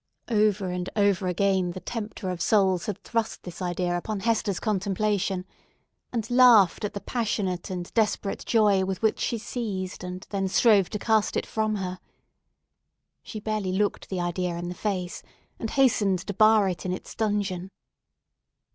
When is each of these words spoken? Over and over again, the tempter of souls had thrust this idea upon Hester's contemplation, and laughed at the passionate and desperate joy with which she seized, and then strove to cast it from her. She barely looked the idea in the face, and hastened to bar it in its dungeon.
Over 0.29 0.69
and 0.69 0.89
over 0.95 1.27
again, 1.27 1.73
the 1.73 1.79
tempter 1.79 2.31
of 2.31 2.41
souls 2.41 2.87
had 2.87 3.03
thrust 3.03 3.43
this 3.43 3.61
idea 3.61 3.95
upon 3.95 4.21
Hester's 4.21 4.59
contemplation, 4.59 5.45
and 6.11 6.27
laughed 6.31 6.83
at 6.83 6.95
the 6.95 6.99
passionate 7.01 7.69
and 7.69 7.93
desperate 7.93 8.43
joy 8.43 8.83
with 8.83 9.03
which 9.03 9.19
she 9.19 9.37
seized, 9.37 10.03
and 10.03 10.25
then 10.31 10.47
strove 10.47 10.89
to 10.89 10.97
cast 10.97 11.37
it 11.37 11.45
from 11.45 11.75
her. 11.75 11.99
She 13.21 13.39
barely 13.39 13.73
looked 13.73 14.09
the 14.09 14.19
idea 14.19 14.57
in 14.57 14.69
the 14.69 14.73
face, 14.73 15.21
and 15.59 15.69
hastened 15.69 16.17
to 16.25 16.33
bar 16.33 16.67
it 16.67 16.83
in 16.83 16.91
its 16.93 17.13
dungeon. 17.13 17.69